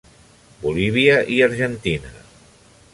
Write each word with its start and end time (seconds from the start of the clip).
Bolívia 0.63 1.19
i 1.35 1.39
Argentina. 1.49 2.17